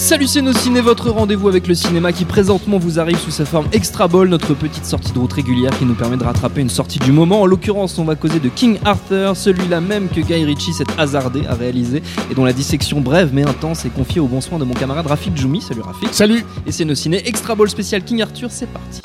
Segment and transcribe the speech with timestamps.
[0.00, 3.44] Salut c'est nos ciné, votre rendez-vous avec le cinéma qui présentement vous arrive sous sa
[3.44, 6.70] forme Extra Ball, notre petite sortie de route régulière qui nous permet de rattraper une
[6.70, 7.42] sortie du moment.
[7.42, 11.46] En l'occurrence, on va causer de King Arthur, celui-là même que Guy Ritchie s'est hasardé
[11.46, 14.64] à réaliser et dont la dissection brève mais intense est confiée au bon soin de
[14.64, 15.60] mon camarade Rafik Djoumi.
[15.60, 16.14] Salut Rafik.
[16.14, 19.02] Salut Et c'est nos ciné Extra Ball spécial King Arthur, c'est parti.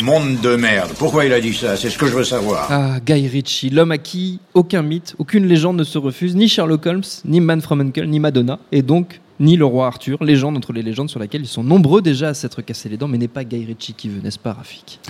[0.00, 0.92] Monde de merde.
[0.96, 1.76] Pourquoi il a dit ça?
[1.76, 2.68] C'est ce que je veux savoir.
[2.70, 6.86] Ah, Guy Ritchie, l'homme à qui aucun mythe, aucune légende ne se refuse, ni Sherlock
[6.86, 10.72] Holmes, ni Man from Uncle, ni Madonna, et donc ni le roi Arthur, légende entre
[10.72, 13.26] les légendes sur laquelle ils sont nombreux déjà à s'être cassés les dents, mais n'est
[13.26, 15.00] pas Guy Ritchie qui veut, n'est-ce pas Rafik?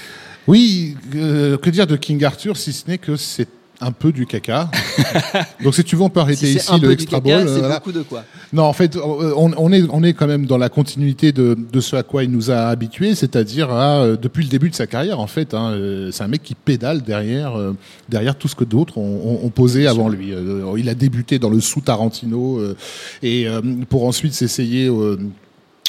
[0.47, 3.49] Oui, euh, que dire de King Arthur si ce n'est que c'est
[3.81, 4.71] un peu du caca.
[5.63, 7.39] Donc si tu veux, on peut arrêter Si ici un le peu du extra caca,
[7.39, 7.49] ball.
[7.49, 7.75] c'est voilà.
[7.77, 10.69] beaucoup de quoi Non, en fait, on, on est, on est quand même dans la
[10.69, 14.49] continuité de, de ce à quoi il nous a habitués, c'est-à-dire à, euh, depuis le
[14.51, 15.55] début de sa carrière, en fait.
[15.55, 17.77] hein, euh, c'est un mec qui pédale derrière, euh,
[18.09, 20.33] derrière tout ce que d'autres ont, ont- ont posé avant lui.
[20.77, 22.77] Il a débuté dans le sous Tarantino euh,
[23.23, 24.91] et euh, pour ensuite s'essayer.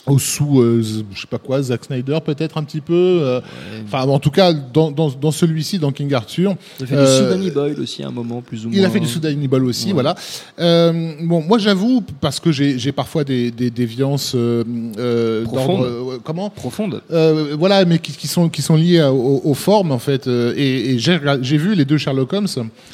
[0.07, 0.81] Euh, au sous, euh,
[1.13, 2.93] je sais pas quoi, Zack Snyder peut-être un petit peu.
[3.21, 3.41] euh,
[3.85, 7.05] Enfin, en tout cas, dans, dans, dans celui-ci, dans King Arthur, Il a fait Euh,
[7.05, 8.77] du Sudani Boyle aussi à un moment, plus ou moins.
[8.77, 9.93] il a fait du Soudan Ball aussi, Ouais.
[9.93, 10.15] voilà.
[10.59, 14.63] Euh, bon, moi j'avoue, parce que j'ai parfois des, des déviances euh,
[14.97, 15.81] euh, Profondes.
[15.81, 16.11] d'ordre.
[16.13, 17.01] euh, comment Profonde.
[17.11, 20.27] Euh, Voilà, mais qui, qui sont, qui sont liées à- aux, aux formes, en fait.
[20.27, 22.47] Euh, Et, et j'ai vu les deux Sherlock Holmes,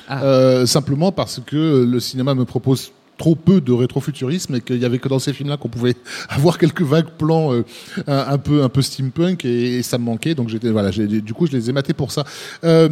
[0.08, 0.24] Ah.
[0.24, 4.86] euh, simplement parce que le cinéma me propose trop peu de rétrofuturisme et qu'il y
[4.86, 5.96] avait que dans ces films-là qu'on pouvait
[6.30, 7.64] avoir quelques vagues plans euh,
[8.08, 11.34] un, un peu un peu steampunk et, et ça me manquait donc j'étais voilà du
[11.34, 12.24] coup je les ai matés pour ça
[12.64, 12.90] euh,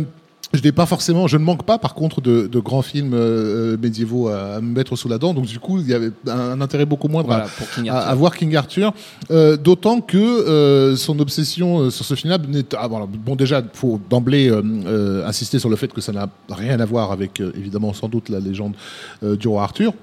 [0.54, 3.76] je n'ai pas forcément, je ne manque pas par contre de, de grands films euh,
[3.78, 5.34] médiévaux à, à me mettre sous la dent.
[5.34, 7.48] Donc du coup, il y avait un, un intérêt beaucoup moindre Voilà,
[7.92, 8.94] à, voir King Arthur.
[9.32, 12.66] Euh, D'autant que euh, son obsession sur ce film-là n'est.
[12.78, 14.52] ah, voilà, bon, déjà, il faut d'emblée
[15.26, 18.40] insister sur le fait que ça n'a rien à voir avec, évidemment, sans doute la
[18.40, 18.74] légende
[19.24, 19.94] du roi Arthur.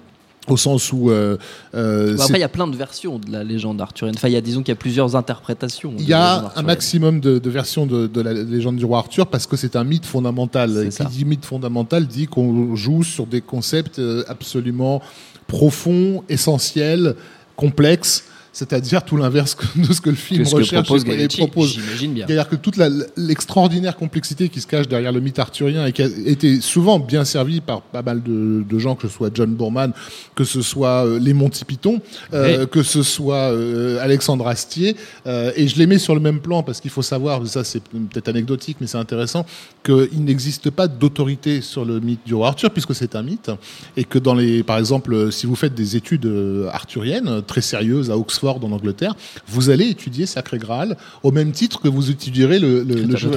[0.50, 1.36] Au sens où euh,
[1.74, 4.14] euh, après, il y a plein de versions de la légende arthurienne.
[4.16, 5.94] Enfin, il y a, disons qu'il y a plusieurs interprétations.
[5.98, 9.26] Il y a un maximum de, de versions de, de la légende du roi Arthur
[9.26, 10.86] parce que c'est un mythe fondamental.
[10.86, 11.04] Et ça.
[11.04, 15.00] qui dit mythe fondamental dit qu'on joue sur des concepts euh, absolument
[15.46, 17.14] profonds, essentiels,
[17.56, 21.28] complexes, c'est-à-dire tout l'inverse de ce que le film Que ce que recherche propose et
[21.28, 21.78] propose.
[21.78, 22.26] bien.
[22.26, 22.78] C'est-à-dire que toute
[23.16, 27.24] l'extraordinaire complexité qui se cache derrière le mythe arthurien et qui a été souvent bien
[27.24, 29.92] servie par pas mal de, de gens, que ce soit John Boorman,
[30.34, 32.00] que ce soit euh, les Monty Python,
[32.32, 34.96] euh, que ce soit euh, Alexandre Astier,
[35.26, 37.82] euh, et je les mets sur le même plan parce qu'il faut savoir, ça c'est
[37.82, 39.46] peut-être anecdotique mais c'est intéressant,
[39.84, 43.50] qu'il n'existe pas d'autorité sur le mythe du roi Arthur puisque c'est un mythe
[43.96, 46.30] et que dans les, par exemple, si vous faites des études
[46.72, 49.14] arthuriennes très sérieuses à Oxford en Angleterre,
[49.46, 52.84] vous allez étudier Sacré Graal au même titre que vous étudierez le,
[53.16, 53.30] jeu-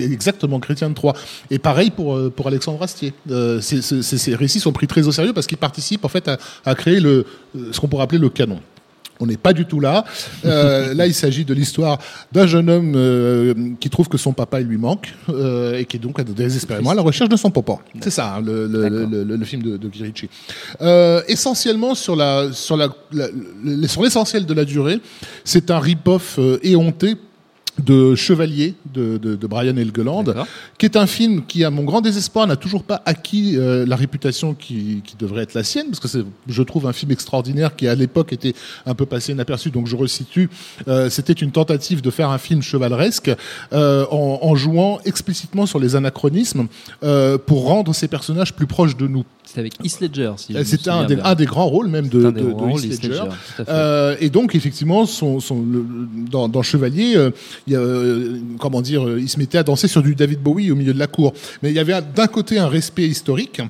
[0.00, 1.14] exactement Chrétien de Troyes.
[1.50, 3.12] Et pareil pour euh, pour Alexandre Astier.
[3.30, 6.74] Euh, ces récits sont pris très au sérieux parce qu'ils participent en fait à, à
[6.74, 7.26] créer le
[7.56, 8.60] euh, ce qu'on pourrait appeler le canon.
[9.20, 10.04] On n'est pas du tout là.
[10.44, 11.98] Euh, là, il s'agit de l'histoire
[12.32, 15.96] d'un jeune homme euh, qui trouve que son papa il lui manque euh, et qui
[15.96, 17.78] est donc désespérément à la recherche de son papa.
[18.00, 20.28] C'est ça, hein, le, le, le- le- le film de, de Guy Ritchie.
[20.80, 22.88] Euh, essentiellement sur la sur la,
[23.86, 25.00] sur l'essentiel de la durée,
[25.44, 27.16] c'est un rip-off euh, éhonté
[27.84, 30.24] de Chevalier de, de, de Brian Helgeland,
[30.78, 33.96] qui est un film qui, à mon grand désespoir, n'a toujours pas acquis euh, la
[33.96, 37.76] réputation qui, qui devrait être la sienne, parce que c'est, je trouve, un film extraordinaire
[37.76, 38.54] qui, à l'époque, était
[38.86, 39.70] un peu passé inaperçu.
[39.70, 40.50] Donc, je resitue.
[40.88, 43.30] Euh, c'était une tentative de faire un film chevaleresque
[43.72, 46.66] euh, en, en jouant explicitement sur les anachronismes
[47.46, 49.24] pour rendre ces personnages plus proches de nous.
[49.44, 52.84] C'est avec Heath Ledger, si C'était un, un des grands rôles même de, de, rôles,
[52.84, 53.22] Heath Ledger.
[53.68, 55.86] Euh, et donc effectivement, son, son, le-
[56.30, 57.30] dans, dans Chevalier, euh,
[57.68, 60.74] il euh, comment dire, euh, il se mettait à danser sur du David Bowie au
[60.76, 61.32] milieu de la cour.
[61.62, 63.60] Mais il y avait un- d'un côté un respect historique.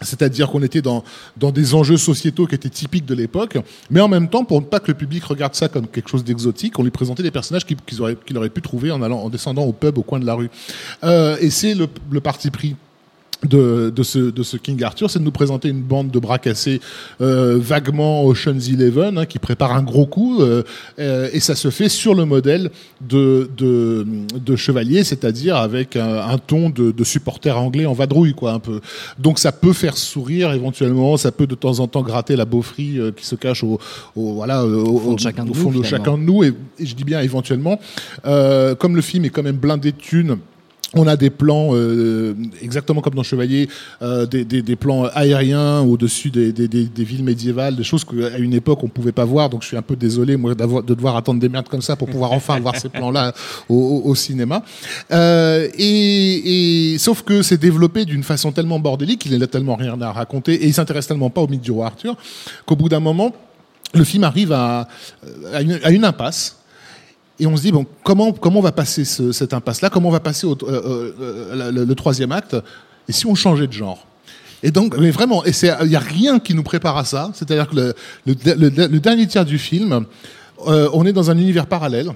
[0.00, 1.02] C'est-à-dire qu'on était dans,
[1.36, 3.58] dans des enjeux sociétaux qui étaient typiques de l'époque,
[3.90, 6.22] mais en même temps, pour ne pas que le public regarde ça comme quelque chose
[6.22, 9.72] d'exotique, on lui présentait des personnages qu'il aurait pu trouver en, allant, en descendant au
[9.72, 10.50] pub au coin de la rue.
[11.02, 12.76] Euh, et c'est le parti pris
[13.44, 16.38] de, de, ce, de ce King Arthur, c'est de nous présenter une bande de bras
[16.38, 16.80] cassés
[17.20, 20.64] euh, vaguement Ocean's Eleven, hein, qui prépare un gros coup, euh,
[20.98, 22.70] euh, et ça se fait sur le modèle
[23.00, 24.04] de, de,
[24.34, 28.58] de Chevalier, c'est-à-dire avec un, un ton de, de supporter anglais en vadrouille, quoi, un
[28.58, 28.80] peu.
[29.18, 32.98] Donc ça peut faire sourire éventuellement, ça peut de temps en temps gratter la beaufrie
[33.16, 33.78] qui se cache au,
[34.16, 36.86] au voilà, au, fond de chacun de nous, fond de chacun de nous, et, et
[36.86, 37.78] je dis bien éventuellement,
[38.24, 40.38] comme le film est quand même blindé de thunes.
[40.94, 43.68] On a des plans, euh, exactement comme dans Chevalier,
[44.00, 48.54] euh, des, des, des plans aériens au-dessus des, des, villes médiévales, des choses qu'à une
[48.54, 49.50] époque on pouvait pas voir.
[49.50, 52.08] Donc je suis un peu désolé moi de devoir attendre des merdes comme ça pour
[52.08, 53.34] pouvoir enfin voir ces plans-là
[53.68, 54.62] au, au cinéma.
[55.10, 60.00] Euh, et, et sauf que c'est développé d'une façon tellement bordélique, il n'a tellement rien
[60.00, 62.16] à raconter et il s'intéresse tellement pas au mythe du roi Arthur
[62.64, 63.34] qu'au bout d'un moment,
[63.94, 64.88] le film arrive à,
[65.52, 66.57] à, une, à une impasse.
[67.40, 69.90] Et on se dit, bon, comment, comment on va passer ce- cette impasse-là?
[69.90, 72.56] Comment on va passer au, euh, euh, le, le troisième acte?
[73.08, 74.06] Et si on changeait de genre?
[74.64, 75.52] Et donc, mais vraiment, et
[75.82, 77.30] il n'y a rien qui nous prépare à ça.
[77.34, 77.94] C'est-à-dire que le,
[78.26, 80.04] le, le- le dernier tiers du film,
[80.66, 82.10] euh, on est dans un univers parallèle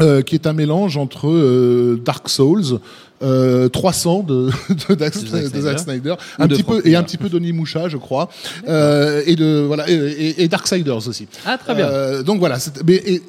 [0.00, 2.78] euh, qui est un mélange entre euh, Dark Souls,
[3.24, 4.50] euh, 300 de,
[4.88, 7.28] de, Zack, Zack de Zack Snyder, Ou un de petit peu et un petit peu
[7.28, 8.28] d'Onimusha, je crois,
[8.68, 11.26] euh, et de voilà et, et, et Darksiders aussi.
[11.44, 11.86] Ah, très bien.
[11.88, 13.22] Euh, donc voilà, c'est- mais et,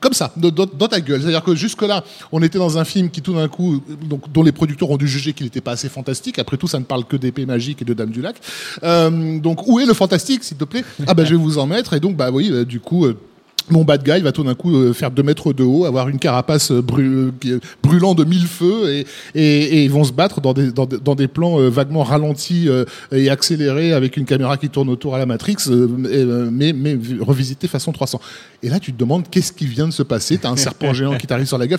[0.00, 1.20] comme ça, dans ta gueule.
[1.20, 4.52] C'est-à-dire que jusque-là, on était dans un film qui tout d'un coup, donc, dont les
[4.52, 6.38] producteurs ont dû juger qu'il n'était pas assez fantastique.
[6.38, 8.36] Après tout, ça ne parle que d'épées magiques et de Dames du Lac.
[8.82, 10.84] Euh, donc où est le fantastique, s'il te plaît?
[11.06, 11.94] Ah ben je vais vous en mettre.
[11.94, 13.06] Et donc bah oui, euh, du coup.
[13.06, 13.16] euh,
[13.70, 16.18] mon bad guy va tout d'un coup euh, faire deux mètres de haut, avoir une
[16.18, 16.82] carapace euh,
[17.44, 19.04] est brûlant de mille feux
[19.34, 24.16] et, ils vont se battre dans des, plans euh, vaguement ralentis euh, et accélérés avec
[24.16, 28.20] une caméra qui tourne autour à la Matrix, euh, euh, mais, mais revisité façon 300.
[28.62, 30.38] Et là, tu te demandes qu'est-ce qui vient de se passer?
[30.38, 31.78] T'as un serpent géant qui t'arrive sur la gueule.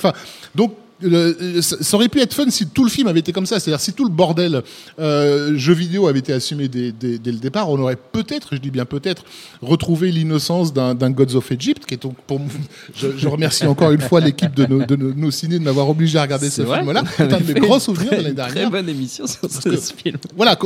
[0.56, 3.46] Donc, le- ça ça aurait pu être fun si tout le film avait été comme
[3.46, 3.60] ça.
[3.60, 4.62] C'est-à-dire si tout le bordel
[5.00, 8.60] euh, jeu vidéo avait été assumé dès, dès- dès le départ, on aurait peut-être, je
[8.60, 9.24] dis bien peut-être,
[9.62, 12.50] retrouvé l'innocence d'un d'un Gods of Egypt, qui est donc pour moi-
[12.96, 15.90] je, je remercie encore une fois l'équipe de nos, de nos, nos ciné de m'avoir
[15.90, 17.04] obligé à regarder ce vrai film-là.
[17.18, 19.60] C'est un de mes grands souvenirs de Très- l'année Très dernière bonne émission sur ce
[19.70, 20.18] que- film.
[20.36, 20.58] voilà,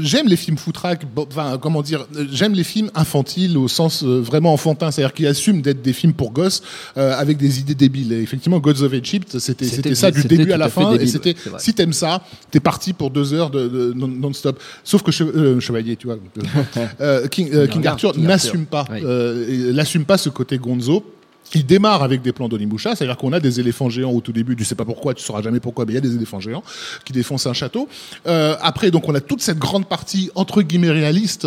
[0.00, 4.52] j'aime les films foutraques, enfin, comment dire, j'aime les films infantiles au sens euh, vraiment
[4.52, 6.62] enfantin, c'est-à-dire qui assument d'être des films pour gosses
[6.96, 8.12] euh, avec des idées débiles.
[8.12, 11.06] Et effectivement, Gods of Egypt, c'était C'était- c'était ça du début à la fin, et
[11.06, 14.60] c'était si t'aimes ça, t'es parti pour deux heures de, de non- non-stop.
[14.84, 16.16] Sauf que euh, Chevalier, tu vois,
[17.00, 19.02] euh, King, euh, King Arthur n'assume pas, Oui.
[19.72, 21.04] n'assume pas ce côté Gonzo.
[21.54, 24.56] Il démarre avec des plans d'Onimusha, c'est-à-dire qu'on a des éléphants géants au tout début,
[24.56, 26.64] tu sais pas pourquoi, tu sauras jamais pourquoi, mais il y a des éléphants géants
[27.04, 27.88] qui défoncent un château.
[28.24, 31.46] Après, donc, on a toute cette grande partie entre guillemets réaliste,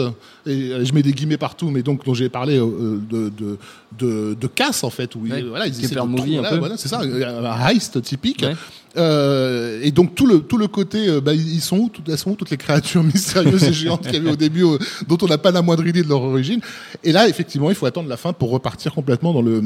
[0.49, 3.57] et euh, je mets des guillemets partout, mais donc dont j'ai parlé euh, de, de,
[3.97, 6.57] de, de casse en fait, où ils- voilà, ils essaient de movie, un peu.
[6.57, 8.41] voilà, c'est ça, un heist typique.
[8.43, 8.55] Ouais.
[8.97, 12.31] Euh, et donc tout le tout le côté, euh, bah, ils sont où, elles sont
[12.31, 15.27] où toutes les créatures mystérieuses et géantes qu'il y avait au début, euh, dont on
[15.27, 16.59] n'a pas la moindre idée de leur origine.
[17.03, 19.63] Et là, effectivement, il faut attendre la fin pour repartir complètement dans le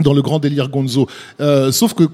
[0.00, 1.06] dans le grand délire Gonzo.
[1.40, 2.04] Euh, sauf que,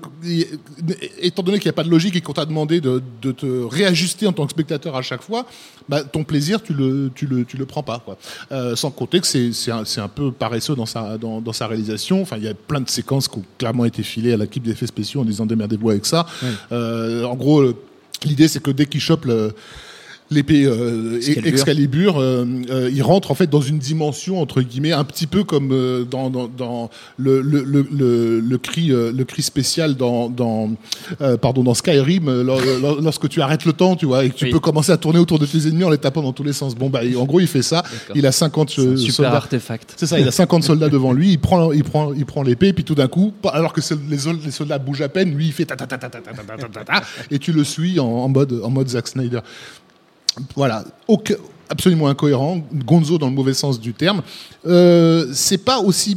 [1.21, 3.47] étant donné qu'il n'y a pas de logique et qu'on t'a demandé de, de te
[3.47, 5.47] réajuster en tant que spectateur à chaque fois,
[5.89, 8.01] bah, ton plaisir, tu le, tu le, tu le prends pas.
[8.05, 8.19] Quoi.
[8.53, 12.23] Euh, sans compter que c'est, un, un peu paresseux dans sa, dans, dans sa réalisation.
[12.23, 14.87] Enfin, il y a plein de séquences qui ont clairement été filées à l'équipe d'effets
[14.87, 16.27] spéciaux en disant démerdez-vous avec ça.
[16.73, 17.63] Euh, en gros,
[18.25, 19.55] l'idée, c'est que dès qu'il chope le
[20.31, 22.19] l'épée euh, Excalibur.
[22.19, 25.71] Euh, euh, il rentre en fait dans une dimension entre guillemets un petit peu comme
[25.73, 30.29] euh, dans, dans, dans le, le, le, le, le cri euh, le cri spécial dans
[30.29, 30.71] dans
[31.21, 34.31] euh, pardon dans Skyrim euh, lor- lor- lorsque tu arrêtes le temps tu vois et
[34.31, 34.51] que tu Oui.
[34.51, 36.75] peux commencer à tourner autour de tes ennemis en les tapant dans tous les sens
[36.75, 37.83] bon bah en gros il fait ça
[38.15, 39.95] il a 50 C'est un euh, super soldats artefact.
[39.97, 42.73] c'est ça, il a 50 soldats devant lui, il prend, il prend, il prend l'épée,
[42.73, 43.81] puis tout d'un coup, alors que
[44.11, 46.33] les, les soldats bougent à peine, lui il fait ta ta ta ta ta ta
[46.33, 49.41] ta ta ta ta, et tu le suis en, en mode, en mode Zack Snyder.
[50.55, 51.35] Voilà, aucun-
[51.69, 54.23] absolument incohérent, Gonzo dans le mauvais sens du terme.
[54.67, 56.17] Euh, c'est pas aussi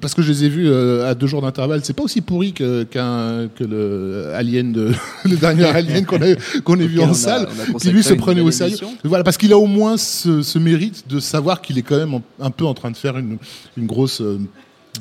[0.00, 2.52] parce que je les ai vus euh, à deux jours d'intervalle, c'est pas aussi pourri
[2.52, 4.90] que, qu'un, que le Alien de,
[5.24, 7.46] le dernier Alien qu'on a, qu'on vu en a- salle,
[7.78, 8.76] qui lui se prenait au sérieux.
[9.04, 12.14] Voilà, parce qu'il a au moins ce, ce mérite de savoir qu'il est quand même
[12.14, 13.36] en- un peu en train de faire une,
[13.76, 14.20] une grosse.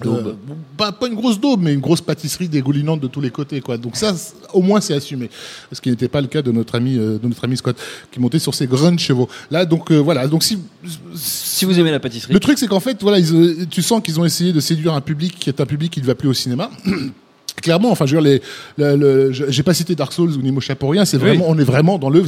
[0.06, 0.34] Euh, euh,
[0.78, 3.60] pas, pas une grosse daube, mais une grosse pâtisserie dégoulinante de tous les côtés.
[3.62, 3.78] Quoi.
[3.78, 4.16] Donc ça,
[4.54, 5.30] au moins, c'est assumé.
[5.72, 7.78] Ce qui n'était pas le cas de notre ami, euh, de notre ami Scott,
[8.12, 9.28] qui montait sur ses grands chevaux.
[9.52, 10.28] Là, donc euh, voilà.
[10.28, 10.60] Donc si,
[11.16, 14.20] Si vous aimez la pâtisserie, le truc, c'est qu'en fait, voilà, ils, tu sens qu'ils
[14.20, 16.34] ont essayé de séduire un public qui est un public qui ne va plus au
[16.34, 16.70] cinéma.
[17.62, 18.42] clairement, enfin, je veux dire, les,
[18.78, 21.06] le, le- je- j'ai pas cité Dark Souls ou Nimo pour rien.
[21.06, 21.24] C'est Oui.
[21.24, 22.24] vraiment, on est vraiment dans le.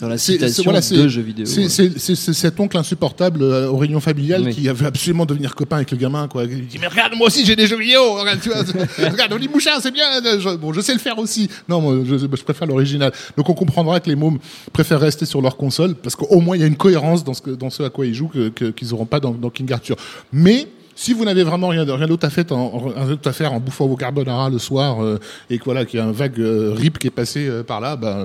[0.00, 1.46] Dans la c'est- citation voilà, de jeux vidéo.
[1.46, 4.54] C'est, cet oncle insupportable euh, aux réunions familiales Oui.
[4.54, 6.44] qui avait absolument devenir copain avec le gamin, quoi.
[6.44, 8.14] Il dit, mais regarde, moi aussi j'ai des jeux vidéo.
[8.14, 8.62] Regarde, tu vois,
[9.10, 10.04] regarde, Oli Mouchard, c'est bien.
[10.22, 11.48] Je, bon, je sais le faire aussi.
[11.68, 13.10] Non, moi, je, je préfère l'original.
[13.38, 14.38] Donc on comprendra que les mômes
[14.72, 17.40] préfèrent rester sur leur console parce qu'au moins il y a une cohérence dans ce,
[17.40, 19.72] que, dans ce à quoi ils jouent que, que- qu'ils n'auront pas dans, dans King
[19.72, 19.96] Arthur.
[20.32, 23.32] Mais si vous n'avez vraiment rien, rien d'autre à faire en, en- rien d'autre à
[23.32, 25.18] faire en bouffant vos carbonara le soir euh,
[25.48, 27.80] et que voilà qu'il y a un vague euh, rip qui est passé euh, par
[27.80, 28.24] là, bah,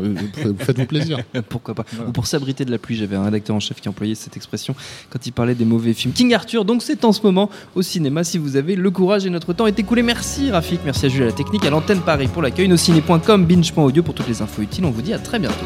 [0.60, 1.20] faites-vous plaisir.
[1.50, 4.16] Pourquoi pas Ou pour s'abriter de la pluie, j'avais un rédacteur en chef qui employait
[4.16, 4.76] cette expression
[5.10, 6.14] quand il parlait des mauvais films.
[6.14, 9.30] King Arthur, donc c'est en ce moment au cinéma si vous avez le courage et
[9.30, 10.02] notre temps est écoulé.
[10.04, 14.04] Merci Rafik, merci à Jules à la technique, à l'antenne Paris pour l'accueil, nociné.com, binge.audio
[14.04, 14.86] pour toutes les infos utiles.
[14.86, 15.66] On vous dit à très bientôt.